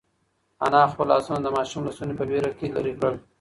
[0.65, 3.15] انا خپل لاسونه د ماشوم له ستوني په وېره کې لرې کړل.